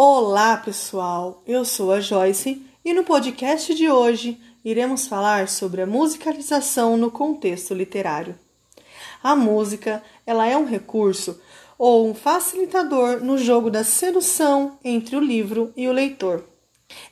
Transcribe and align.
Olá, 0.00 0.56
pessoal! 0.56 1.42
Eu 1.44 1.64
sou 1.64 1.92
a 1.92 1.98
Joyce 1.98 2.64
e 2.84 2.94
no 2.94 3.02
podcast 3.02 3.74
de 3.74 3.90
hoje 3.90 4.40
iremos 4.64 5.08
falar 5.08 5.48
sobre 5.48 5.82
a 5.82 5.88
musicalização 5.88 6.96
no 6.96 7.10
contexto 7.10 7.74
literário. 7.74 8.38
A 9.20 9.34
música, 9.34 10.00
ela 10.24 10.46
é 10.46 10.56
um 10.56 10.66
recurso 10.66 11.42
ou 11.76 12.08
um 12.08 12.14
facilitador 12.14 13.24
no 13.24 13.36
jogo 13.36 13.70
da 13.70 13.82
sedução 13.82 14.78
entre 14.84 15.16
o 15.16 15.20
livro 15.20 15.72
e 15.76 15.88
o 15.88 15.92
leitor. 15.92 16.44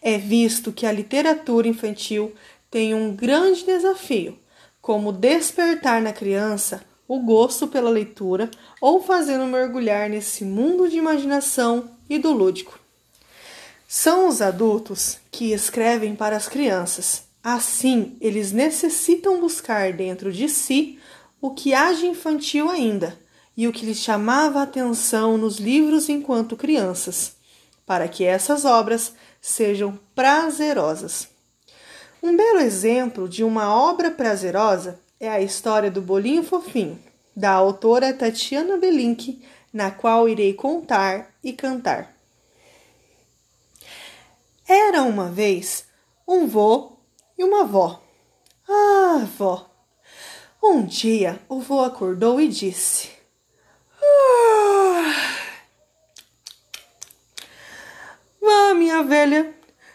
É 0.00 0.16
visto 0.16 0.70
que 0.70 0.86
a 0.86 0.92
literatura 0.92 1.66
infantil 1.66 2.32
tem 2.70 2.94
um 2.94 3.16
grande 3.16 3.64
desafio, 3.64 4.38
como 4.80 5.10
despertar 5.10 6.00
na 6.00 6.12
criança 6.12 6.84
o 7.08 7.20
gosto 7.20 7.66
pela 7.66 7.90
leitura 7.90 8.50
ou 8.80 9.02
fazê-lo 9.02 9.46
mergulhar 9.46 10.08
nesse 10.08 10.44
mundo 10.44 10.88
de 10.88 10.96
imaginação 10.96 11.90
e 12.08 12.18
do 12.18 12.32
lúdico. 12.32 12.78
São 13.88 14.28
os 14.28 14.42
adultos 14.42 15.18
que 15.30 15.52
escrevem 15.52 16.16
para 16.16 16.36
as 16.36 16.48
crianças. 16.48 17.22
Assim, 17.42 18.16
eles 18.20 18.50
necessitam 18.50 19.40
buscar 19.40 19.92
dentro 19.92 20.32
de 20.32 20.48
si 20.48 20.98
o 21.40 21.50
que 21.50 21.70
de 21.70 22.06
infantil 22.06 22.68
ainda 22.68 23.16
e 23.56 23.68
o 23.68 23.72
que 23.72 23.86
lhes 23.86 23.98
chamava 23.98 24.60
a 24.60 24.64
atenção 24.64 25.38
nos 25.38 25.58
livros 25.58 26.08
enquanto 26.08 26.56
crianças, 26.56 27.36
para 27.86 28.08
que 28.08 28.24
essas 28.24 28.64
obras 28.64 29.14
sejam 29.40 29.98
prazerosas. 30.14 31.28
Um 32.20 32.36
belo 32.36 32.58
exemplo 32.58 33.28
de 33.28 33.44
uma 33.44 33.72
obra 33.72 34.10
prazerosa 34.10 34.98
é 35.18 35.28
a 35.28 35.40
história 35.40 35.90
do 35.90 36.02
Bolinho 36.02 36.42
Fofinho, 36.42 36.98
da 37.34 37.52
autora 37.52 38.12
Tatiana 38.12 38.76
Belink, 38.76 39.42
na 39.72 39.90
qual 39.90 40.28
irei 40.28 40.54
contar 40.54 41.34
e 41.42 41.52
cantar. 41.52 42.14
Era 44.68 45.02
uma 45.02 45.30
vez 45.30 45.86
um 46.26 46.46
vô 46.46 46.98
e 47.38 47.44
uma 47.44 47.64
vó. 47.64 48.02
Ah, 48.68 49.26
vó! 49.36 49.70
Um 50.62 50.84
dia 50.84 51.40
o 51.48 51.60
vô 51.60 51.80
acordou 51.80 52.40
e 52.40 52.48
disse: 52.48 53.10
ah, 54.02 55.14
Vá, 58.40 58.74
minha 58.74 59.02
velha, 59.04 59.54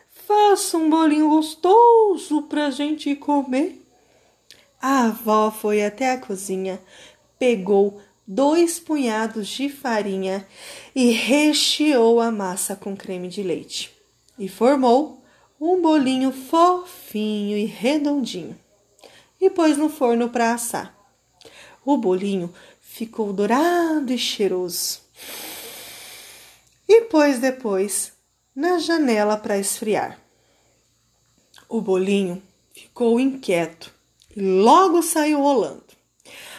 faça 0.10 0.78
um 0.78 0.90
bolinho 0.90 1.30
gostoso 1.30 2.44
pra 2.44 2.70
gente 2.70 3.16
comer. 3.16 3.81
A 4.82 5.06
avó 5.06 5.52
foi 5.52 5.86
até 5.86 6.12
a 6.12 6.18
cozinha, 6.18 6.82
pegou 7.38 8.02
dois 8.26 8.80
punhados 8.80 9.48
de 9.48 9.70
farinha 9.70 10.48
e 10.96 11.12
recheou 11.12 12.20
a 12.20 12.32
massa 12.32 12.76
com 12.76 12.98
creme 12.98 13.28
de 13.28 13.44
leite 13.44 13.94
e 14.40 14.50
formou 14.50 15.24
um 15.60 15.80
bolinho 15.80 16.32
fofinho 16.32 17.56
e 17.56 17.66
redondinho 17.66 18.58
e 19.40 19.52
pôs 19.52 19.78
no 19.78 19.88
forno 19.88 20.30
para 20.30 20.54
assar. 20.54 20.98
O 21.86 21.98
bolinho 21.98 22.52
ficou 22.80 23.32
dourado 23.32 24.12
e 24.12 24.18
cheiroso 24.18 25.02
e 26.88 27.02
pôs 27.02 27.38
depois 27.38 28.14
na 28.56 28.80
janela 28.80 29.38
para 29.38 29.60
esfriar. 29.60 30.20
O 31.70 31.80
bolinho 31.80 32.42
ficou 32.74 33.20
inquieto 33.20 34.01
e 34.36 34.42
logo 34.42 35.02
saiu 35.02 35.42
rolando. 35.42 35.84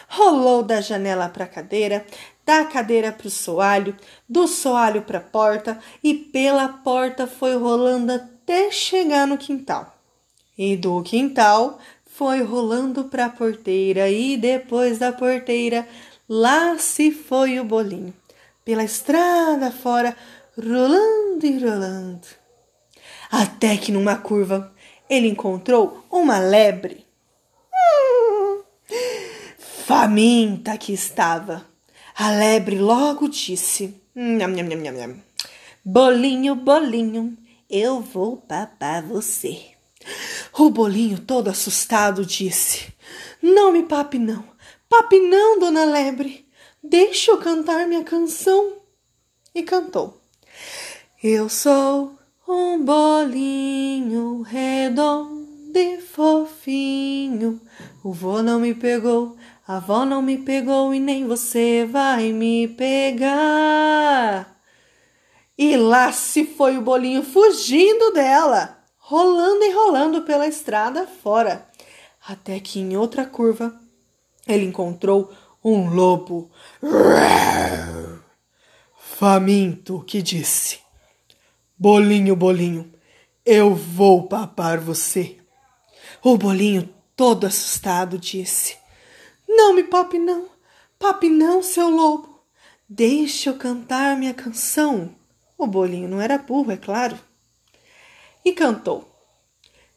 Rolou 0.07 0.61
da 0.61 0.81
janela 0.81 1.29
para 1.29 1.45
a 1.45 1.47
cadeira, 1.47 2.05
da 2.45 2.65
cadeira 2.65 3.11
para 3.11 3.27
o 3.27 3.31
soalho, 3.31 3.95
do 4.27 4.47
soalho 4.47 5.01
para 5.01 5.17
a 5.17 5.21
porta 5.21 5.79
e 6.03 6.13
pela 6.13 6.67
porta 6.67 7.25
foi 7.25 7.55
rolando 7.55 8.11
até 8.11 8.69
chegar 8.71 9.25
no 9.25 9.37
quintal. 9.37 9.95
E 10.57 10.75
do 10.77 11.01
quintal 11.01 11.79
foi 12.05 12.43
rolando 12.43 13.05
para 13.05 13.25
a 13.25 13.29
porteira 13.29 14.09
e 14.09 14.37
depois 14.37 14.99
da 14.99 15.11
porteira 15.11 15.87
lá 16.29 16.77
se 16.77 17.11
foi 17.11 17.59
o 17.59 17.63
bolinho, 17.63 18.13
pela 18.63 18.83
estrada 18.83 19.71
fora, 19.71 20.15
rolando 20.55 21.43
e 21.43 21.57
rolando. 21.57 22.27
Até 23.31 23.77
que 23.77 23.91
numa 23.91 24.15
curva 24.15 24.71
ele 25.09 25.27
encontrou 25.27 26.05
uma 26.11 26.37
lebre. 26.39 27.02
Faminta 29.85 30.77
que 30.77 30.93
estava. 30.93 31.65
A 32.15 32.31
lebre 32.31 32.79
logo 32.79 33.27
disse: 33.27 34.01
nham, 34.15 34.47
nham, 34.47 34.65
nham, 34.65 34.93
nham, 34.93 35.21
Bolinho, 35.83 36.55
bolinho, 36.55 37.37
eu 37.69 37.99
vou 37.99 38.37
papar 38.37 39.03
você. 39.03 39.59
O 40.53 40.69
bolinho, 40.69 41.19
todo 41.19 41.49
assustado, 41.49 42.25
disse: 42.25 42.93
Não 43.41 43.73
me 43.73 43.83
pape, 43.83 44.17
não. 44.17 44.45
Pape, 44.87 45.19
não, 45.19 45.59
dona 45.59 45.83
lebre. 45.83 46.47
Deixa 46.81 47.31
eu 47.31 47.37
cantar 47.39 47.85
minha 47.85 48.05
canção. 48.05 48.77
E 49.53 49.63
cantou: 49.63 50.17
Eu 51.21 51.49
sou 51.49 52.17
um 52.47 52.81
bolinho 52.81 54.43
redondo 54.43 55.43
e 55.77 55.99
fofinho. 55.99 57.59
O 58.03 58.13
vô 58.13 58.41
não 58.41 58.59
me 58.59 58.73
pegou, 58.73 59.35
a 59.65 59.77
avó 59.77 60.05
não 60.05 60.21
me 60.21 60.37
pegou 60.37 60.93
e 60.93 60.99
nem 60.99 61.25
você 61.25 61.87
vai 61.89 62.33
me 62.33 62.67
pegar. 62.67 64.53
E 65.57 65.77
lá 65.77 66.11
se 66.11 66.43
foi 66.43 66.77
o 66.77 66.81
bolinho 66.81 67.23
fugindo 67.23 68.11
dela, 68.11 68.77
rolando 68.97 69.63
e 69.63 69.71
rolando 69.71 70.23
pela 70.23 70.47
estrada 70.47 71.07
fora, 71.07 71.65
até 72.27 72.59
que 72.59 72.79
em 72.79 72.97
outra 72.97 73.25
curva 73.25 73.73
ele 74.45 74.65
encontrou 74.65 75.31
um 75.63 75.89
lobo 75.89 76.51
faminto 78.97 80.03
que 80.05 80.21
disse: 80.21 80.79
Bolinho, 81.77 82.35
bolinho, 82.35 82.91
eu 83.45 83.73
vou 83.73 84.27
papar 84.27 84.79
você. 84.79 85.37
O 86.21 86.37
bolinho, 86.37 86.89
todo 87.15 87.45
assustado, 87.45 88.17
disse: 88.17 88.82
Não 89.47 89.73
me 89.73 89.83
pape, 89.83 90.17
não, 90.17 90.47
pape, 90.97 91.29
não, 91.29 91.61
seu 91.61 91.89
lobo. 91.89 92.39
Deixe 92.87 93.49
eu 93.49 93.57
cantar 93.57 94.17
minha 94.17 94.33
canção. 94.33 95.15
O 95.57 95.65
bolinho 95.65 96.09
não 96.09 96.21
era 96.21 96.37
burro, 96.37 96.71
é 96.71 96.77
claro. 96.77 97.17
E 98.43 98.51
cantou: 98.51 99.09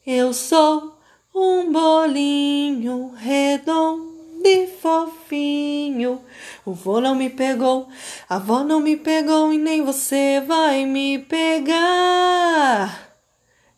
Eu 0.06 0.32
sou 0.32 0.96
um 1.34 1.70
bolinho 1.70 3.12
redondo 3.16 4.16
e 4.44 4.66
fofinho. 4.66 6.22
O 6.64 6.72
vô 6.72 7.00
não 7.00 7.14
me 7.14 7.28
pegou, 7.28 7.88
a 8.28 8.36
avó 8.36 8.62
não 8.62 8.80
me 8.80 8.96
pegou 8.96 9.52
e 9.52 9.58
nem 9.58 9.82
você 9.82 10.40
vai 10.46 10.86
me 10.86 11.18
pegar. 11.18 13.06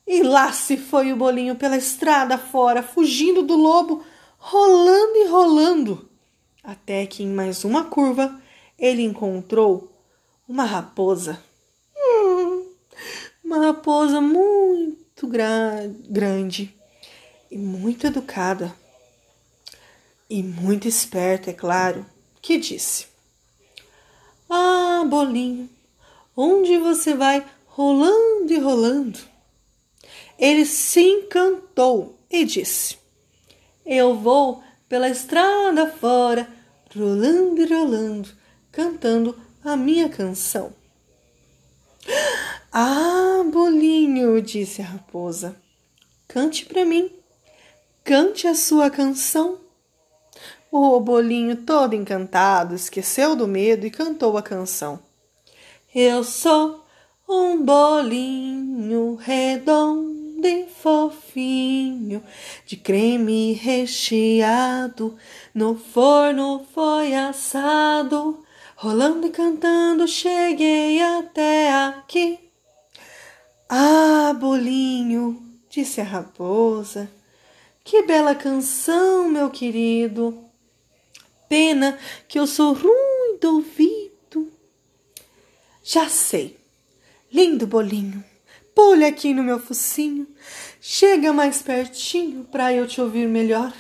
E 0.07 0.23
lá 0.23 0.53
se 0.53 0.77
foi 0.77 1.13
o 1.13 1.17
bolinho 1.17 1.57
pela 1.57 1.77
estrada 1.77 2.39
fora, 2.39 2.83
fugindo 2.83 3.43
do 3.43 3.57
lobo, 3.57 4.05
rolando 4.51 5.19
e 5.19 5.29
rolando, 5.29 6.09
até 6.65 7.05
que 7.05 7.23
em 7.23 7.29
mais 7.29 7.65
uma 7.65 7.85
curva 7.85 8.41
ele 8.79 9.03
encontrou 9.03 9.93
uma 10.49 10.65
raposa. 10.65 11.39
Hum, 11.95 12.67
uma 13.45 13.67
raposa 13.67 14.23
muito 14.23 15.27
gra 15.27 15.83
grande 16.09 16.75
e 17.51 17.59
muito 17.59 18.07
educada 18.07 18.75
e 20.31 20.43
muito 20.43 20.89
esperta, 20.89 21.51
é 21.51 21.53
claro, 21.53 22.07
que 22.41 22.57
disse: 22.57 23.07
Ah, 24.49 25.05
bolinho, 25.07 25.69
onde 26.35 26.79
você 26.79 27.15
vai 27.15 27.47
rolando 27.67 28.51
e 28.51 28.59
rolando? 28.59 29.19
Ele 30.39 30.65
se 30.65 31.03
encantou 31.03 32.19
e 32.31 32.47
disse: 32.47 32.97
Eu 33.91 34.15
vou 34.15 34.63
pela 34.87 35.09
estrada 35.09 35.87
fora, 35.87 36.47
rolando 36.95 37.59
e 37.63 37.75
rolando, 37.75 38.29
cantando 38.71 39.35
a 39.65 39.79
minha 39.79 40.11
canção. 40.11 40.75
Ah, 42.71 43.43
bolinho, 43.51 44.43
disse 44.43 44.83
a 44.83 44.85
raposa, 44.85 45.57
cante 46.29 46.67
para 46.67 46.85
mim, 46.85 47.11
cante 48.05 48.47
a 48.47 48.55
sua 48.55 48.91
canção. 48.91 49.59
O 50.71 51.01
bolinho, 51.01 51.57
todo 51.57 51.95
encantado, 51.95 52.75
esqueceu 52.75 53.35
do 53.35 53.49
medo 53.49 53.87
e 53.87 53.91
cantou 53.91 54.37
a 54.37 54.43
canção. 54.43 55.01
Eu 55.95 56.23
sou 56.23 56.85
um 57.27 57.65
bolinho 57.65 59.15
redondo 59.15 60.19
de 60.41 60.67
fofinho, 60.67 61.78
de 62.67 62.77
creme 62.77 63.53
recheado, 63.53 65.17
no 65.55 65.75
forno 65.77 66.67
foi 66.73 67.15
assado, 67.15 68.45
rolando 68.77 69.27
e 69.27 69.31
cantando 69.31 70.07
cheguei 70.07 71.03
até 71.03 71.73
aqui. 71.73 72.39
Ah, 73.69 74.35
bolinho, 74.39 75.43
disse 75.69 76.01
a 76.01 76.05
raposa, 76.05 77.11
que 77.85 78.03
bela 78.03 78.35
canção, 78.35 79.29
meu 79.29 79.51
querido. 79.51 80.45
Pena 81.49 81.99
que 82.27 82.39
eu 82.39 82.47
sou 82.47 82.75
ruim 82.75 83.39
do 83.41 83.57
ouvido. 83.57 84.53
Já 85.83 86.09
sei. 86.09 86.59
Lindo 87.33 87.67
bolinho, 87.67 88.25
pule 88.75 89.05
aqui 89.05 89.35
no 89.35 89.43
meu 89.43 89.59
focinho. 89.59 90.27
Chega 90.91 91.35
mais 91.35 91.61
pertinho 91.61 92.45
para 92.45 92.73
eu 92.73 92.89
te 92.89 92.99
ouvir 92.99 93.29
melhor. 93.29 93.75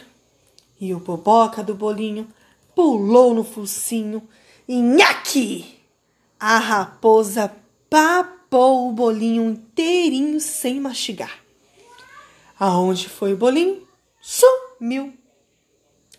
E 0.78 0.92
o 0.92 1.00
boboca 1.00 1.62
do 1.62 1.74
bolinho 1.74 2.28
pulou 2.74 3.32
no 3.32 3.42
focinho 3.42 4.28
nhaque! 4.68 5.80
A 6.38 6.58
raposa 6.58 7.50
papou 7.88 8.90
o 8.90 8.92
bolinho 8.92 9.42
inteirinho 9.42 10.38
sem 10.38 10.78
mastigar. 10.78 11.42
Aonde 12.60 13.08
foi 13.08 13.32
o 13.32 13.38
bolinho? 13.38 13.88
Sumiu. 14.20 15.14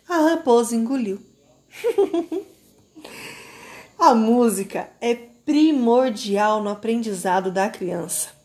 A 0.07 0.31
raposa 0.31 0.75
engoliu. 0.75 1.21
a 3.99 4.15
música 4.15 4.89
é 4.99 5.13
primordial 5.13 6.63
no 6.63 6.71
aprendizado 6.71 7.51
da 7.51 7.69
criança 7.69 8.39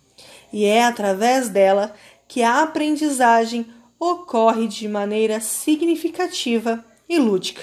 e 0.55 0.67
é 0.67 0.85
através 0.85 1.49
dela 1.49 1.93
que 2.29 2.43
a 2.43 2.63
aprendizagem 2.63 3.67
ocorre 3.99 4.67
de 4.67 4.89
maneira 4.89 5.41
significativa 5.41 6.85
e 7.09 7.19
lúdica. 7.19 7.63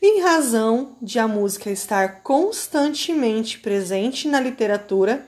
Em 0.00 0.20
razão 0.20 0.96
de 1.00 1.18
a 1.18 1.26
música 1.26 1.70
estar 1.70 2.22
constantemente 2.22 3.58
presente 3.58 4.28
na 4.28 4.40
literatura, 4.40 5.26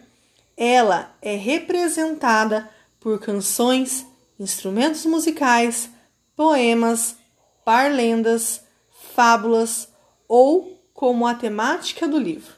ela 0.56 1.14
é 1.22 1.34
representada 1.36 2.68
por 3.00 3.18
canções, 3.20 4.06
instrumentos 4.38 5.06
musicais, 5.06 5.88
poemas, 6.36 7.16
parlendas, 7.64 8.62
fábulas 9.14 9.88
ou 10.26 10.80
como 10.92 11.26
a 11.26 11.34
temática 11.34 12.06
do 12.06 12.18
livro. 12.18 12.52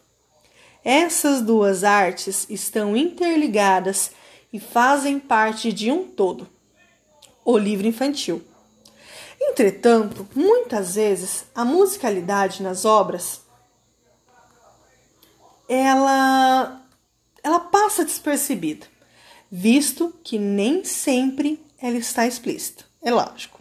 Essas 0.84 1.42
duas 1.42 1.84
artes 1.84 2.46
estão 2.48 2.96
interligadas 2.96 4.12
e 4.52 4.58
fazem 4.58 5.18
parte 5.18 5.72
de 5.72 5.90
um 5.90 6.06
todo, 6.06 6.48
o 7.44 7.56
livro 7.56 7.86
infantil. 7.86 8.42
Entretanto, 9.40 10.28
muitas 10.34 10.94
vezes 10.96 11.46
a 11.54 11.64
musicalidade 11.64 12.62
nas 12.62 12.84
obras 12.84 13.40
ela 15.68 16.82
ela 17.42 17.60
passa 17.60 18.04
despercebida, 18.04 18.86
visto 19.50 20.12
que 20.22 20.38
nem 20.38 20.84
sempre 20.84 21.64
ela 21.80 21.96
está 21.96 22.26
explícita. 22.26 22.84
É 23.02 23.10
lógico. 23.10 23.60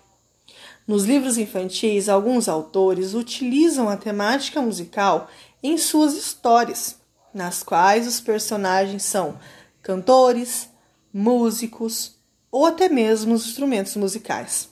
Nos 0.86 1.06
livros 1.06 1.38
infantis, 1.38 2.10
alguns 2.10 2.50
autores 2.50 3.14
utilizam 3.14 3.88
a 3.88 3.96
temática 3.96 4.62
musical 4.62 5.30
em 5.62 5.78
suas 5.78 6.16
histórias, 6.16 6.98
nas 7.34 7.62
quais 7.64 8.08
os 8.08 8.20
personagens 8.20 9.04
são 9.04 9.40
cantores, 9.82 10.68
músicos 11.14 12.16
ou 12.52 12.66
até 12.66 12.90
mesmo 12.90 13.34
os 13.34 13.48
instrumentos 13.48 13.96
musicais. 13.96 14.70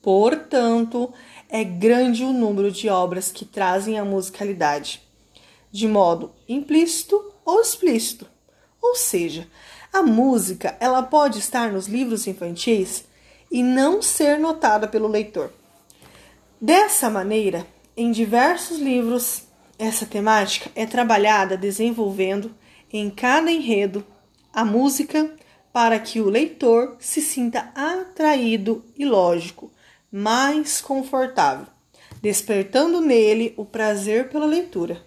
Portanto, 0.00 1.12
é 1.48 1.62
grande 1.62 2.24
o 2.24 2.32
número 2.32 2.70
de 2.70 2.88
obras 2.88 3.30
que 3.30 3.44
trazem 3.44 3.98
a 3.98 4.04
musicalidade, 4.04 5.02
de 5.70 5.86
modo 5.86 6.32
implícito 6.48 7.32
ou 7.44 7.60
explícito. 7.60 8.26
Ou 8.80 8.96
seja, 8.96 9.46
a 9.92 10.02
música 10.02 10.76
ela 10.80 11.02
pode 11.02 11.38
estar 11.38 11.70
nos 11.70 11.86
livros 11.86 12.26
infantis 12.26 13.04
e 13.50 13.62
não 13.62 14.00
ser 14.00 14.38
notada 14.38 14.88
pelo 14.88 15.06
leitor. 15.06 15.52
Dessa 16.60 17.10
maneira, 17.10 17.66
em 17.96 18.10
diversos 18.10 18.78
livros, 18.78 19.42
essa 19.78 20.06
temática 20.06 20.70
é 20.74 20.86
trabalhada 20.86 21.56
desenvolvendo 21.56 22.54
em 22.92 23.10
cada 23.10 23.50
enredo 23.50 24.04
a 24.52 24.64
música 24.64 25.30
para 25.72 25.98
que 25.98 26.20
o 26.20 26.28
leitor 26.28 26.96
se 27.00 27.22
sinta 27.22 27.72
atraído 27.74 28.84
e 28.96 29.04
lógico 29.04 29.72
mais 30.10 30.80
confortável, 30.82 31.66
despertando 32.20 33.00
nele 33.00 33.54
o 33.56 33.64
prazer 33.64 34.28
pela 34.28 34.44
leitura. 34.44 35.02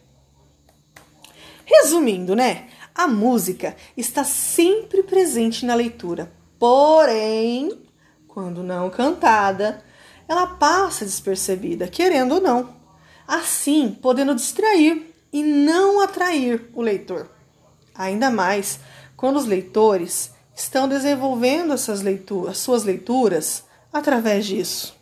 Resumindo, 1.63 2.35
né? 2.35 2.67
A 2.93 3.07
música 3.07 3.75
está 3.95 4.23
sempre 4.23 5.03
presente 5.03 5.65
na 5.65 5.75
leitura, 5.75 6.31
porém, 6.57 7.77
quando 8.27 8.63
não 8.63 8.89
cantada, 8.89 9.83
ela 10.27 10.47
passa 10.47 11.05
despercebida, 11.05 11.87
querendo 11.87 12.35
ou 12.35 12.41
não, 12.41 12.73
assim 13.27 13.91
podendo 13.91 14.33
distrair 14.33 15.13
e 15.31 15.43
não 15.43 16.01
atrair 16.01 16.69
o 16.73 16.81
leitor. 16.81 17.29
Ainda 17.93 18.31
mais 18.31 18.79
quando 19.15 19.37
os 19.37 19.45
leitores 19.45 20.34
estão 20.55 20.87
desenvolvendo 20.87 21.73
essas 21.73 22.01
leituras, 22.01 22.57
suas 22.57 22.83
leituras 22.83 23.65
através 23.91 24.45
disso. 24.45 24.95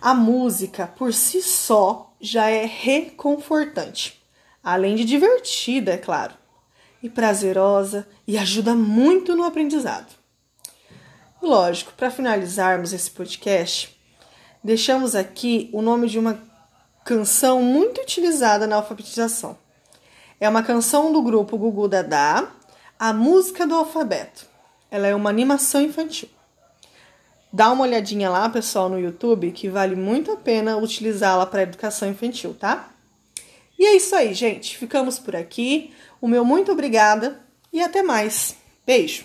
A 0.00 0.14
música 0.14 0.86
por 0.86 1.12
si 1.12 1.42
só 1.42 2.12
já 2.20 2.48
é 2.48 2.64
reconfortante, 2.64 4.20
além 4.64 4.96
de 4.96 5.04
divertida, 5.04 5.92
é 5.92 5.98
claro, 5.98 6.34
e 7.02 7.10
prazerosa 7.10 8.08
e 8.26 8.38
ajuda 8.38 8.74
muito 8.74 9.36
no 9.36 9.44
aprendizado. 9.44 10.12
Lógico, 11.42 11.92
para 11.92 12.10
finalizarmos 12.10 12.92
esse 12.92 13.10
podcast, 13.10 13.96
deixamos 14.62 15.14
aqui 15.14 15.68
o 15.72 15.82
nome 15.82 16.08
de 16.08 16.18
uma 16.18 16.40
canção 17.04 17.60
muito 17.60 18.00
utilizada 18.00 18.66
na 18.66 18.76
alfabetização. 18.76 19.58
É 20.38 20.48
uma 20.48 20.62
canção 20.62 21.12
do 21.12 21.20
grupo 21.22 21.58
Gugu 21.58 21.88
Dadá, 21.88 22.48
A 23.04 23.12
Música 23.12 23.66
do 23.66 23.74
Alfabeto. 23.74 24.46
Ela 24.88 25.08
é 25.08 25.14
uma 25.16 25.28
animação 25.28 25.80
infantil. 25.80 26.28
Dá 27.52 27.72
uma 27.72 27.82
olhadinha 27.82 28.30
lá, 28.30 28.48
pessoal, 28.48 28.88
no 28.88 28.96
YouTube, 28.96 29.50
que 29.50 29.68
vale 29.68 29.96
muito 29.96 30.30
a 30.30 30.36
pena 30.36 30.76
utilizá-la 30.76 31.44
para 31.44 31.64
educação 31.64 32.08
infantil, 32.08 32.54
tá? 32.54 32.90
E 33.76 33.84
é 33.84 33.96
isso 33.96 34.14
aí, 34.14 34.32
gente. 34.32 34.78
Ficamos 34.78 35.18
por 35.18 35.34
aqui. 35.34 35.92
O 36.20 36.28
meu 36.28 36.44
muito 36.44 36.70
obrigada 36.70 37.40
e 37.72 37.82
até 37.82 38.04
mais. 38.04 38.54
Beijo! 38.86 39.24